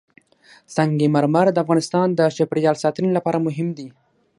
سنگ 0.75 0.99
مرمر 1.15 1.47
د 1.51 1.57
افغانستان 1.63 2.07
د 2.13 2.19
چاپیریال 2.35 2.75
ساتنې 2.83 3.09
لپاره 3.17 3.43
مهم 3.47 3.67
دي. 3.77 3.87